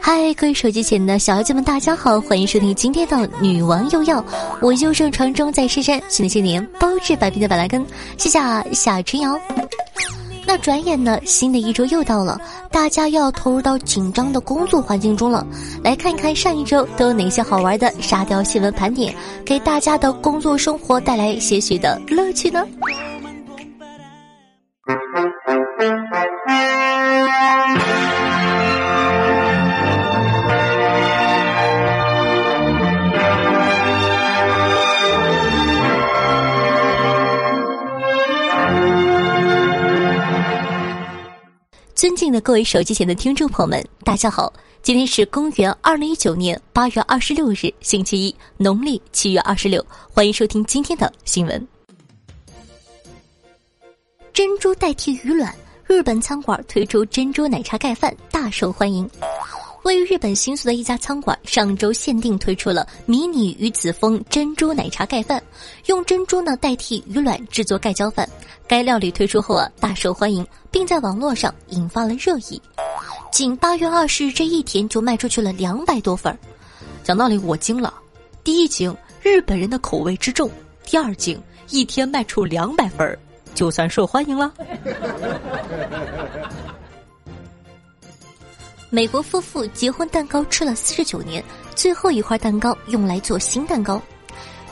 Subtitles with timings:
[0.00, 4.20] 嗨，各位手机前的小妖精们，大家好，欢迎收听今天的《女王又要》，
[4.60, 7.82] 我又正传中在深山，新的新年包治百病的板蓝根，
[8.18, 8.38] 谢谢
[8.74, 9.40] 夏春瑶。
[10.46, 12.38] 那转眼呢，新的一周又到了，
[12.70, 15.46] 大家又要投入到紧张的工作环境中了。
[15.82, 19.14] 来看一看上一周都有哪些好玩的沙雕新闻盘点，
[19.46, 22.66] 给大家的工作生活带来些许的乐趣呢？
[42.08, 44.50] 尊敬的各位手机前的听众朋友们，大家好！
[44.82, 49.84] 今天是公元二零一九年八月二十六日，星期一，农历七月二十六。
[50.10, 51.68] 欢迎收听今天的新闻。
[54.32, 55.54] 珍珠代替鱼卵，
[55.86, 59.06] 日本餐馆推出珍珠奶茶盖饭，大受欢迎。
[59.84, 65.42] 位于日本新宿的一家餐馆，上周限定推出了迷你鱼子风珍珠奶茶盖饭，
[65.86, 68.28] 用珍珠呢代替鱼卵制作盖浇饭。
[68.66, 72.60] 该料理推出后啊，大受欢迎，并在网络上引发了热议。
[73.30, 76.38] 仅八月二十日这一天就卖出去了两百多份儿。
[77.02, 77.94] 讲道理，我惊了。
[78.44, 80.48] 第一惊，日本人的口味之重；
[80.84, 81.40] 第二惊，
[81.70, 83.18] 一天卖出两百份儿，
[83.54, 84.52] 就算受欢迎了。
[88.90, 91.44] 美国夫妇结婚蛋糕吃了四十九年，
[91.74, 94.00] 最后一块蛋糕用来做新蛋糕。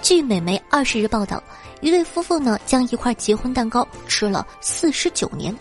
[0.00, 1.42] 据美媒二十日报道，
[1.80, 5.52] 一对夫妇呢将一块结婚蛋糕吃了四十九年。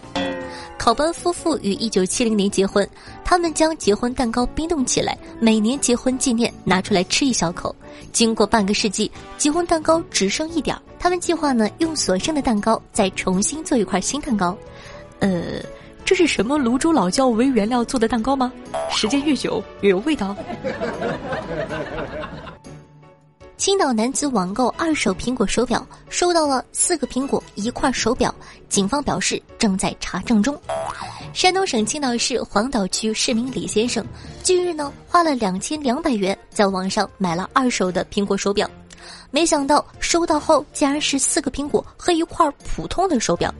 [0.77, 2.87] 考班夫妇于一九七零年结婚，
[3.25, 7.75] 他们将结婚蛋糕冰冻起来，每年结婚纪念拿出来吃一小口。
[8.11, 14.55] 经过半个世纪，结婚蛋糕只剩一点儿，他们计划呢用所剩的蛋糕再重新做一块新蛋糕。
[15.21, 15.41] 呃。
[16.05, 18.51] 这是什么泸州老窖为原料做的蛋糕吗？
[18.91, 20.36] 时间越久越有味道。
[23.55, 28.33] 青岛男子网购二手苹果手表，收到了四个苹果一块手表，
[28.67, 30.59] 警方表示正在查证中。
[31.31, 34.05] 山东省青岛市黄岛区市民李先生
[34.43, 38.69] 近日呢花了两千两百元在网上买了二手的苹果手表，
[39.31, 43.53] 没想到收到后竟然是四个苹果和一块普通的手表。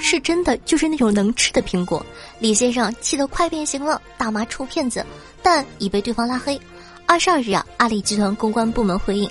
[0.00, 2.04] 是真的，就是那种能吃的苹果。
[2.38, 5.04] 李先生气得快变形了，大骂臭骗子，
[5.42, 6.60] 但已被对方拉黑。
[7.06, 9.30] 二十二日啊，阿里集团公关部门回应，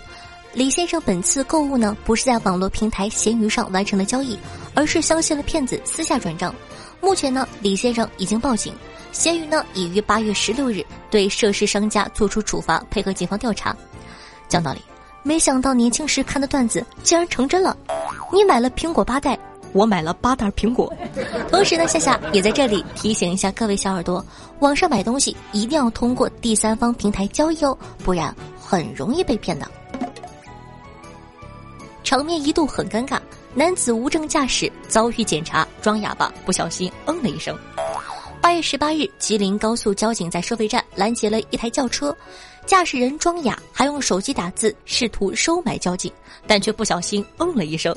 [0.53, 4.37] 李先生本次购物呢，不是在网络平台闲鱼上完成的交易，
[4.73, 6.53] 而是相信了骗子私下转账。
[6.99, 8.73] 目前呢，李先生已经报警，
[9.11, 13.75] 闲鱼呢已于八月十六日对涉事商家作出处罚，配合警方调查。
[14.49, 14.81] 讲道理，
[15.21, 17.77] 没想到年轻时看的段子竟然成真了，
[18.33, 19.37] 你买了苹果八代。
[19.77, 20.91] 我买了八袋苹果，
[21.51, 24.25] 同时呢，夏夏也在这里提醒一下各位小耳朵，
[24.59, 29.69] 网上买东西一定要通过第三方平台交易哦，不然很容易被骗的。
[32.03, 33.19] 场面一度很尴尬，
[33.53, 37.55] 男子无证驾驶遭遇检查，装哑巴，不小心嗯了一声。
[38.41, 42.15] 八月十八日，吉林高速交警在收费站拦截了一台轿车，
[42.65, 46.11] 驾驶人装哑，还用手机打字，试图收买交警，
[46.47, 47.95] 但却不小心嗯了一声。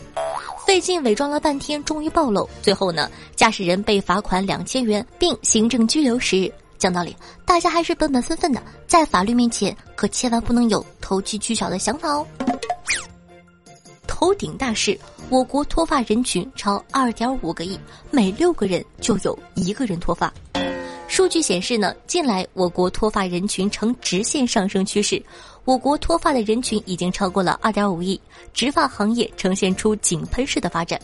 [0.66, 2.48] 费劲伪装了半天，终于暴露。
[2.62, 6.52] 最后呢，驾驶人被罚款两千元，并行政拘留十日。
[6.78, 12.26] 讲道理，大家还是本本分分的，在法律面前可千万不能有投机取巧的想法哦。
[14.06, 17.78] 头顶大事，我国脱发人群超二点五个亿，
[18.10, 20.32] 每六个人就有一个人脱发。
[21.10, 25.20] 数据显示呢，近来我国脱发人群呈直线上升趋势。
[25.64, 28.18] 我国脱发的人群已经超过了二点五亿，
[28.54, 31.00] 植发行业呈现出井喷式的发展。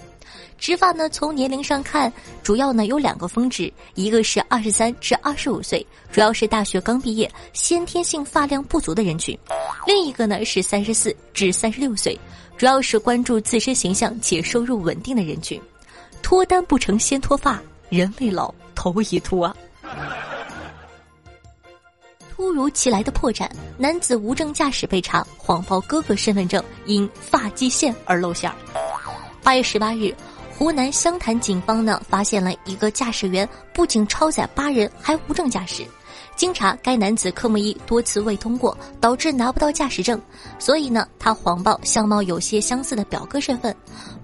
[0.58, 2.10] 植发呢，从年龄上看，
[2.44, 9.36] 主要呢有两个峰值，一个是二十三至二十五岁，主要是大学刚毕业、先天性发量不足的人群；
[9.88, 12.16] 另一个呢是三十四至三十六岁，
[12.56, 15.60] 主要是关注自身形象且收入稳定的人群。
[16.22, 19.54] 脱单不成先脱发，人未老头已秃啊。
[22.34, 23.48] 突如其来的破绽，
[23.78, 28.56] 男子无证驾驶被查，谎报哥哥身份证，因发际线而露馅儿。
[29.42, 30.14] 八月十八日，
[30.58, 35.86] 湖南湘潭警方呢发现了一个驾驶员不仅超载八人，还无证驾驶。
[36.34, 40.20] 经查，该男子科目一多次未通过，导致拿不到驾驶证，
[40.58, 43.74] 所以呢，他谎报相貌有些相似的表哥身份。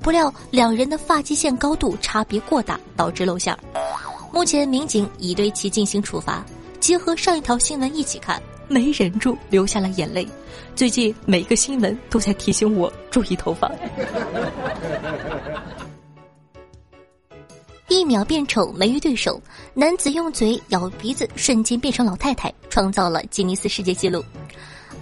[0.02, 3.58] 不料两人的发际线高度差别过大，导致露馅儿。
[4.32, 6.44] 目前民警已对其进行处罚。
[6.80, 10.26] 结合上一条新闻一起看，没忍住流下了眼泪。
[10.74, 13.70] 最近每个新闻都在提醒我注意头发。
[17.88, 19.40] 一秒变丑没遇对手，
[19.74, 24.24] 男子用嘴咬鼻子瞬间变成老太太，创造了吉尼斯世界纪录。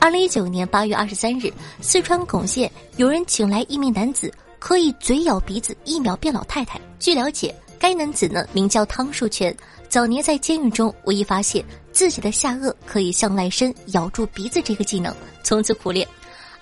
[0.01, 1.51] 二零一九年八月二十三日，
[1.81, 6.81] 四川珙县有人请来一名男子，可以嘴咬鼻子一秒变老太太。
[6.99, 9.57] 据了解，该男子呢名叫汤树全，
[9.89, 15.13] 早年在监狱中无意发现自己的下颚可以向外伸，咬住鼻子这个技能，
[15.43, 16.07] 从此苦练。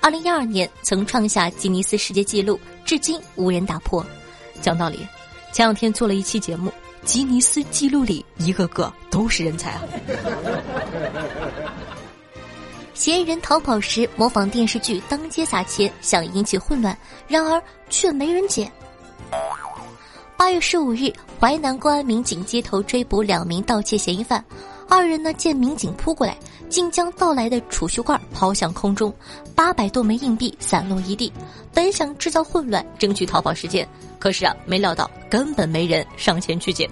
[0.01, 4.07] 二零一二年曾创下吉尼斯世界纪录，至今无人打破。
[4.63, 5.05] 讲道理，
[5.53, 6.73] 前两天做了一期节目，
[7.05, 9.83] 吉尼斯纪录里一个个都是人才啊！
[12.95, 17.61] 嫌疑人逃跑时模仿电视剧当街撒钱，想引起混乱，然而
[17.91, 18.71] 却没人捡。
[20.39, 24.43] 八月十五日，淮南公安民警街头追捕两名盗窃嫌疑犯，
[24.89, 26.39] 二人呢见民警扑过来，
[26.69, 29.13] 竟将盗来的储蓄罐抛向空中，
[29.57, 31.33] 八百多枚硬币散落一地，
[31.75, 33.87] 本想制造混乱，争取逃跑时间。
[34.21, 36.89] 可是啊，没料到根本没人上前去捡。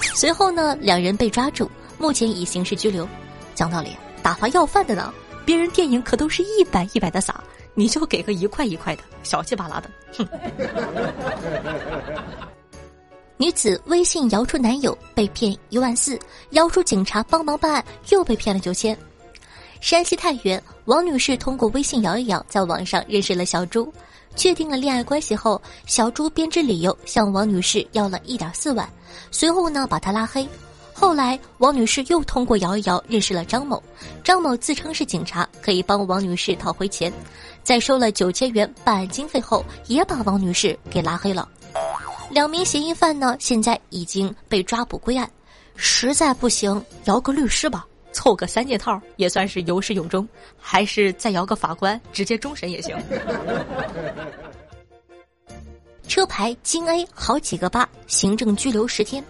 [0.00, 1.68] 随后呢，两人被抓住，
[1.98, 3.06] 目前已刑事拘留。
[3.56, 3.88] 讲道理，
[4.22, 5.12] 打发要饭的呢，
[5.44, 7.42] 别人电影可都是一百一百的撒，
[7.74, 9.90] 你就给个一块一块的，小气巴拉的。
[10.16, 10.28] 哼！
[13.36, 16.16] 女子微信摇出男友被骗一万四，
[16.50, 18.96] 摇出警察帮忙办案又被骗了九千。
[19.80, 23.92] 山西太原王女士通过微信摇一摇，在网上认识了小朱。
[24.36, 28.88] 确定了恋爱关系后，小朱编织理由向王女士要了一点四万，
[29.30, 30.48] 随后呢把她拉黑。
[30.92, 33.82] 后来王女士又通过摇一摇认识了张某，
[34.22, 37.12] 张某自称是警察，可以帮王女士讨回钱。
[37.64, 41.48] 在收了九千元办案经费后，也把王女士给拉黑了。
[42.34, 45.30] 两名嫌疑犯呢现在已经被抓捕归案，
[45.76, 47.86] 实在不行摇个律师吧。
[48.10, 50.28] 凑个三件套也算是有始有终，
[50.58, 52.96] 还是再摇个法官直接终审也行。
[56.08, 59.24] 车牌京 A 好几个八，行政拘留十天。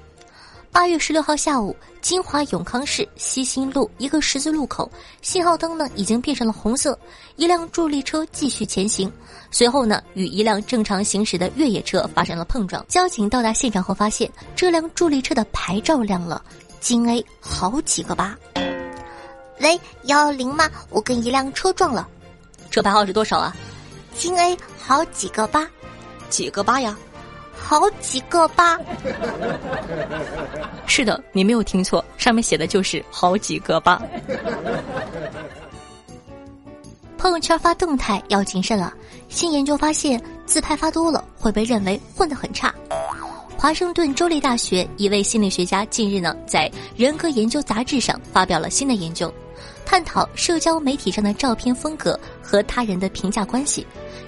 [0.75, 4.91] 八月十六号下午，金华永康市西新路一个十字路口，
[5.23, 6.99] 信号灯呢已经变成了红色，
[7.37, 9.11] 一辆助力车继续前行，
[9.53, 12.85] 随后呢与一辆正常行驶的越野车发生了碰撞。
[12.88, 16.43] 交警到达现场后发现，这辆助力车的牌照亮了，
[16.81, 18.37] 京 A 好几个八。
[19.61, 20.69] 喂，幺幺零吗？
[20.91, 22.09] 我跟一辆车撞了，
[22.73, 23.55] 车牌号是多少啊？
[24.19, 25.70] 京 A 好几个八，
[26.29, 26.99] 几个八呀？
[27.65, 28.79] 好几个八。
[30.87, 34.01] 是的，你没有听错，上面写的就是好几个八。
[37.17, 38.93] 朋友圈发动态要谨慎了，
[39.31, 42.73] 新研究发现，自拍发多了会被认为混得很差。
[43.57, 49.33] 华盛顿州立大学一位心理学家近日呢，在《人格研究》杂志上发表了新的研究。
[49.87, 53.87] 探讨社交媒体上的照片风格和他人的评价关系，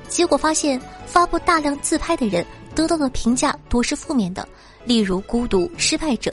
[0.09, 2.45] 结果发现，发布大量自拍的人
[2.77, 4.47] 得到的评价多是负面的，
[4.85, 6.33] 例如孤独、失败者。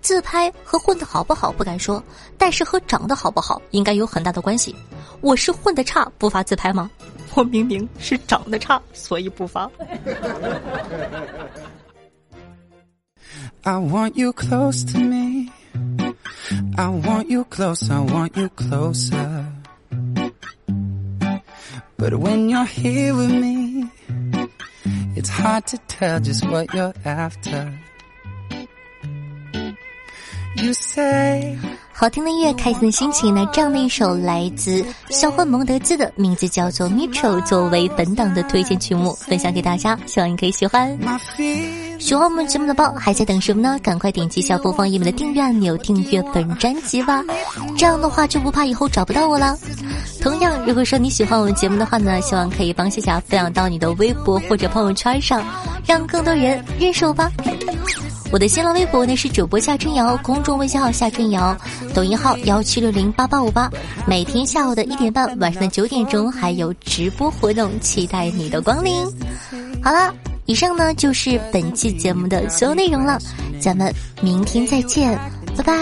[0.00, 2.02] 自拍和混得好不好不敢说，
[2.36, 4.74] 但是和长得好不好应该有很大的关系。
[5.20, 6.90] 我是混得差不发自拍吗？
[7.34, 9.70] 我明明是长得差，所以不发。
[13.62, 15.50] I want you close to me.
[16.76, 19.46] I want you close, I want you closer.
[21.96, 23.88] But when you're here with me,
[25.24, 27.72] it's hard to tell just what you're after.
[30.56, 31.58] You say
[31.96, 33.48] 好听的音乐，开心的心情呢？
[33.52, 40.98] 这样的一首来自小混蒙德兹的名字叫做《Metro》，作为本档的推荐曲目，分享给大家，希望你可以喜欢。
[42.00, 43.78] 喜欢我们节目的宝还在等什么呢？
[43.80, 47.22] 赶快点击下播放页面的订阅按钮，订阅本专辑吧。
[47.78, 49.56] 这样的话就不怕以后找不到我了。
[50.20, 55.42] 同样，如果说你喜欢我们节目的话呢，希望可以帮夏夏分享到你的微博或者朋友圈上，
[55.86, 57.30] 让更多人认识我吧。
[58.34, 61.56] 我的新浪微博呢是主播夏春瑶，公众微信号夏春瑶，
[61.94, 63.70] 抖音号幺七六零八八五八。
[64.08, 69.06] 每天下午的一点半，晚上的九点钟还有直播活动，期待你的光临。
[69.80, 70.12] 好了，
[70.46, 73.20] 以上呢就是本期节目的所有内容了，
[73.60, 75.16] 咱们明天再见，
[75.56, 75.74] 拜拜。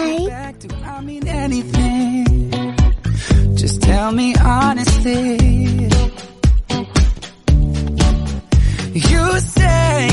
[8.92, 10.09] You say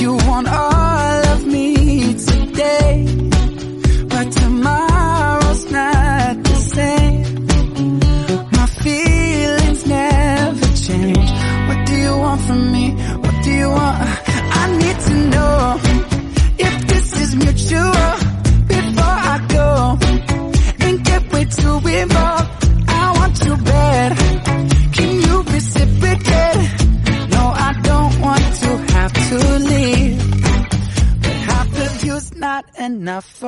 [0.00, 0.46] you want
[33.18, 33.42] enough